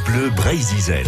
Bleu 0.00 0.30
Brésil. 0.30 1.04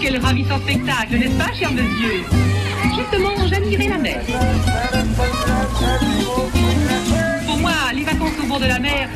Quel 0.00 0.18
ravissant 0.18 0.58
spectacle, 0.58 1.16
n'est-ce 1.16 1.38
pas, 1.38 1.52
cher 1.56 1.70
monsieur 1.70 2.24
Justement, 2.96 3.46
j'admirais 3.48 3.86
la 3.88 3.98
mer. 3.98 4.20
Pour 7.46 7.58
moi, 7.58 7.70
les 7.94 8.02
vacances 8.02 8.32
au 8.42 8.46
bord 8.48 8.58
de 8.58 8.66
la 8.66 8.80
mer 8.80 9.08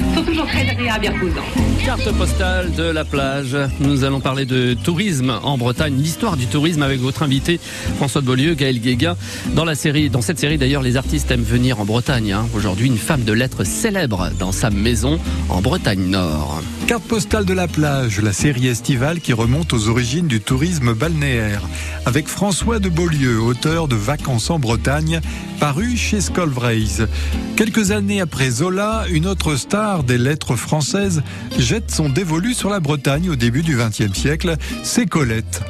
Carte 1.84 2.12
postale 2.12 2.72
de 2.74 2.84
la 2.84 3.04
plage. 3.04 3.56
Nous 3.80 4.04
allons 4.04 4.20
parler 4.20 4.44
de 4.44 4.74
tourisme 4.74 5.34
en 5.42 5.58
Bretagne, 5.58 5.94
l'histoire 5.98 6.36
du 6.36 6.46
tourisme 6.46 6.82
avec 6.82 7.00
votre 7.00 7.22
invité 7.22 7.58
François 7.96 8.20
de 8.20 8.26
Beaulieu, 8.26 8.54
Gaël 8.54 8.80
Guéguin. 8.80 9.16
Dans 9.54 9.64
la 9.64 9.74
série, 9.74 10.08
dans 10.10 10.22
cette 10.22 10.38
série 10.38 10.58
d'ailleurs, 10.58 10.82
les 10.82 10.96
artistes 10.96 11.30
aiment 11.30 11.42
venir 11.42 11.80
en 11.80 11.84
Bretagne. 11.84 12.32
hein. 12.32 12.46
Aujourd'hui, 12.54 12.86
une 12.86 12.98
femme 12.98 13.24
de 13.24 13.32
lettres 13.32 13.64
célèbre 13.64 14.30
dans 14.38 14.52
sa 14.52 14.70
maison 14.70 15.18
en 15.48 15.60
Bretagne 15.60 16.04
Nord. 16.06 16.62
Carte 16.90 17.04
postale 17.04 17.44
de 17.44 17.54
la 17.54 17.68
plage, 17.68 18.20
la 18.20 18.32
série 18.32 18.66
estivale 18.66 19.20
qui 19.20 19.32
remonte 19.32 19.72
aux 19.72 19.86
origines 19.86 20.26
du 20.26 20.40
tourisme 20.40 20.92
balnéaire. 20.92 21.62
Avec 22.04 22.26
François 22.26 22.80
de 22.80 22.88
Beaulieu, 22.88 23.40
auteur 23.40 23.86
de 23.86 23.94
Vacances 23.94 24.50
en 24.50 24.58
Bretagne, 24.58 25.20
paru 25.60 25.96
chez 25.96 26.20
Scolvraise. 26.20 27.06
Quelques 27.54 27.92
années 27.92 28.20
après 28.20 28.50
Zola, 28.50 29.04
une 29.08 29.28
autre 29.28 29.54
star 29.54 30.02
des 30.02 30.18
lettres 30.18 30.56
françaises 30.56 31.22
jette 31.56 31.92
son 31.92 32.08
dévolu 32.08 32.54
sur 32.54 32.70
la 32.70 32.80
Bretagne 32.80 33.30
au 33.30 33.36
début 33.36 33.62
du 33.62 33.76
XXe 33.76 34.12
siècle, 34.12 34.56
c'est 34.82 35.06
Colette. 35.06 35.62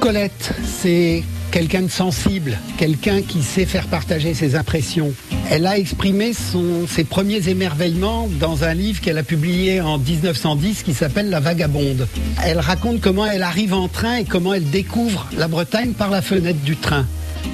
Colette, 0.00 0.52
c'est 0.64 1.22
quelqu'un 1.56 1.80
de 1.80 1.90
sensible, 1.90 2.58
quelqu'un 2.76 3.22
qui 3.22 3.42
sait 3.42 3.64
faire 3.64 3.86
partager 3.86 4.34
ses 4.34 4.56
impressions. 4.56 5.14
Elle 5.50 5.66
a 5.66 5.78
exprimé 5.78 6.32
ses 6.34 7.04
premiers 7.04 7.48
émerveillements 7.48 8.28
dans 8.38 8.64
un 8.64 8.74
livre 8.74 9.00
qu'elle 9.00 9.16
a 9.16 9.22
publié 9.22 9.80
en 9.80 9.96
1910 9.96 10.82
qui 10.82 10.92
s'appelle 10.92 11.30
La 11.30 11.40
Vagabonde. 11.40 12.08
Elle 12.44 12.60
raconte 12.60 13.00
comment 13.00 13.24
elle 13.24 13.42
arrive 13.42 13.72
en 13.72 13.88
train 13.88 14.16
et 14.16 14.24
comment 14.24 14.52
elle 14.52 14.68
découvre 14.68 15.28
la 15.34 15.48
Bretagne 15.48 15.92
par 15.92 16.10
la 16.10 16.20
fenêtre 16.20 16.60
du 16.60 16.76
train. 16.76 17.06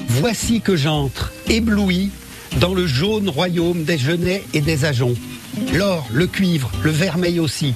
Voici 0.08 0.60
que 0.60 0.74
j'entre, 0.74 1.32
ébloui, 1.48 2.10
dans 2.58 2.74
le 2.74 2.88
jaune 2.88 3.28
royaume 3.28 3.84
des 3.84 3.98
genêts 3.98 4.42
et 4.52 4.62
des 4.62 4.84
ajoncs. 4.84 5.16
L'or, 5.72 6.08
le 6.12 6.26
cuivre, 6.26 6.72
le 6.82 6.90
vermeil 6.90 7.38
aussi, 7.38 7.72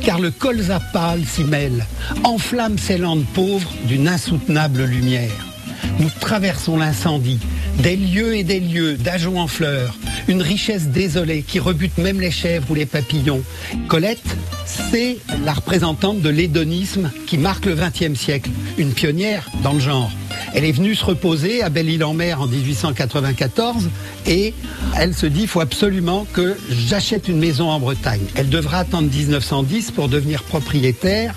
car 0.00 0.20
le 0.20 0.30
colza 0.30 0.80
pâle 0.94 1.26
s'y 1.26 1.44
mêle, 1.44 1.84
enflamme 2.24 2.78
ces 2.78 2.96
landes 2.96 3.26
pauvres 3.34 3.74
d'une 3.86 4.08
insoutenable 4.08 4.84
lumière. 4.84 5.55
Nous 5.98 6.10
traversons 6.20 6.76
l'incendie, 6.76 7.38
des 7.78 7.96
lieux 7.96 8.36
et 8.36 8.44
des 8.44 8.60
lieux 8.60 8.96
d'ajoncs 8.98 9.38
en 9.38 9.46
fleurs, 9.46 9.96
une 10.28 10.42
richesse 10.42 10.88
désolée 10.88 11.42
qui 11.42 11.58
rebute 11.58 11.96
même 11.96 12.20
les 12.20 12.30
chèvres 12.30 12.70
ou 12.70 12.74
les 12.74 12.84
papillons. 12.84 13.42
Colette, 13.88 14.36
c'est 14.66 15.16
la 15.44 15.54
représentante 15.54 16.20
de 16.20 16.28
l'hédonisme 16.28 17.10
qui 17.26 17.38
marque 17.38 17.64
le 17.64 17.74
XXe 17.74 18.18
siècle, 18.18 18.50
une 18.76 18.92
pionnière 18.92 19.48
dans 19.62 19.72
le 19.72 19.80
genre. 19.80 20.10
Elle 20.52 20.64
est 20.64 20.72
venue 20.72 20.94
se 20.94 21.04
reposer 21.04 21.62
à 21.62 21.70
Belle-Île-en-Mer 21.70 22.42
en 22.42 22.46
1894 22.46 23.88
et 24.26 24.52
elle 24.98 25.14
se 25.14 25.26
dit 25.26 25.42
il 25.42 25.48
faut 25.48 25.60
absolument 25.60 26.26
que 26.34 26.56
j'achète 26.68 27.28
une 27.28 27.38
maison 27.38 27.70
en 27.70 27.80
Bretagne. 27.80 28.24
Elle 28.34 28.50
devra 28.50 28.78
attendre 28.78 29.10
1910 29.10 29.92
pour 29.92 30.08
devenir 30.08 30.42
propriétaire 30.42 31.34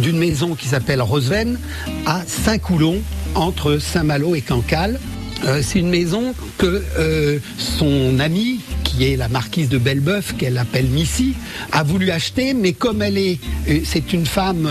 d'une 0.00 0.18
maison 0.18 0.56
qui 0.56 0.66
s'appelle 0.66 1.00
Roseven 1.00 1.58
à 2.06 2.22
Saint-Coulon 2.26 3.00
entre 3.34 3.78
Saint-Malo 3.78 4.34
et 4.34 4.40
Cancale. 4.40 4.98
Euh, 5.44 5.60
c'est 5.62 5.78
une 5.78 5.88
maison 5.88 6.34
que 6.58 6.82
euh, 6.98 7.38
son 7.56 8.18
amie, 8.20 8.60
qui 8.84 9.04
est 9.04 9.16
la 9.16 9.28
marquise 9.28 9.68
de 9.68 9.78
Bellebeuf, 9.78 10.36
qu'elle 10.36 10.58
appelle 10.58 10.86
Missy, 10.86 11.34
a 11.72 11.82
voulu 11.82 12.10
acheter, 12.10 12.52
mais 12.52 12.72
comme 12.72 13.00
elle 13.00 13.16
est, 13.16 13.38
euh, 13.68 13.80
c'est 13.84 14.12
une 14.12 14.26
femme 14.26 14.68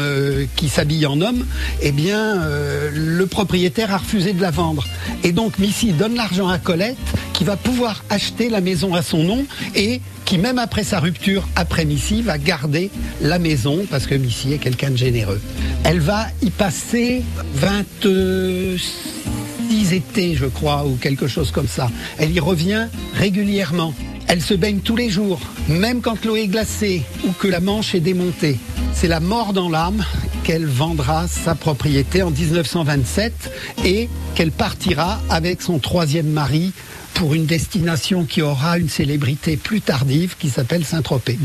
qui 0.55 0.69
s'habille 0.69 1.05
en 1.05 1.21
homme, 1.21 1.45
eh 1.81 1.91
bien, 1.91 2.47
le 2.93 3.25
propriétaire 3.25 3.93
a 3.93 3.97
refusé 3.97 4.33
de 4.33 4.41
la 4.41 4.51
vendre. 4.51 4.85
Et 5.23 5.31
donc 5.31 5.57
Missy 5.57 5.93
donne 5.93 6.15
l'argent 6.15 6.47
à 6.47 6.59
Colette, 6.59 6.97
qui 7.33 7.43
va 7.43 7.55
pouvoir 7.55 8.03
acheter 8.09 8.49
la 8.49 8.61
maison 8.61 8.93
à 8.93 9.01
son 9.01 9.23
nom 9.23 9.45
et 9.75 10.01
qui, 10.29 10.37
même 10.37 10.59
après 10.59 10.83
sa 10.83 10.99
rupture, 10.99 11.47
après 11.55 11.85
Missy, 11.85 12.21
va 12.21 12.37
garder 12.37 12.91
la 13.19 13.39
maison 13.39 13.87
parce 13.89 14.05
que 14.05 14.13
Missy 14.13 14.53
est 14.53 14.59
quelqu'un 14.59 14.91
de 14.91 14.95
généreux. 14.95 15.41
Elle 15.83 15.99
va 15.99 16.27
y 16.43 16.51
passer 16.51 17.23
26 17.55 19.91
étés, 19.91 20.35
je 20.35 20.45
crois, 20.45 20.85
ou 20.85 20.97
quelque 20.97 21.25
chose 21.25 21.49
comme 21.49 21.67
ça. 21.67 21.89
Elle 22.19 22.31
y 22.31 22.39
revient 22.39 22.89
régulièrement. 23.15 23.95
Elle 24.27 24.43
se 24.43 24.53
baigne 24.53 24.81
tous 24.81 24.95
les 24.95 25.09
jours, 25.09 25.41
même 25.67 26.01
quand 26.01 26.23
l'eau 26.23 26.35
est 26.35 26.45
glacée 26.45 27.01
ou 27.27 27.31
que 27.31 27.47
la 27.47 27.59
manche 27.59 27.95
est 27.95 27.99
démontée. 27.99 28.59
C'est 28.93 29.07
la 29.07 29.19
mort 29.19 29.51
dans 29.51 29.69
l'âme 29.69 30.05
qu'elle 30.43 30.67
vendra 30.67 31.27
sa 31.27 31.55
propriété 31.55 32.21
en 32.21 32.29
1927 32.29 33.51
et 33.83 34.07
qu'elle 34.35 34.51
partira 34.51 35.19
avec 35.27 35.63
son 35.63 35.79
troisième 35.79 36.29
mari 36.29 36.71
pour 37.19 37.33
une 37.33 37.45
destination 37.45 38.23
qui 38.23 38.41
aura 38.41 38.77
une 38.77 38.87
célébrité 38.87 39.57
plus 39.57 39.81
tardive 39.81 40.37
qui 40.39 40.49
s'appelle 40.49 40.85
Saint-Tropez. 40.85 41.37